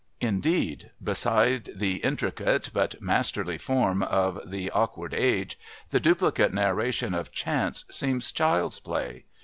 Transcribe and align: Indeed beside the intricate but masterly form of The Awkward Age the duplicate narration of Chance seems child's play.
Indeed 0.19 0.89
beside 1.03 1.69
the 1.75 1.97
intricate 1.97 2.71
but 2.73 2.99
masterly 3.03 3.59
form 3.59 4.01
of 4.01 4.39
The 4.49 4.71
Awkward 4.71 5.13
Age 5.13 5.59
the 5.91 5.99
duplicate 5.99 6.51
narration 6.55 7.13
of 7.13 7.31
Chance 7.31 7.85
seems 7.91 8.31
child's 8.31 8.79
play. 8.79 9.25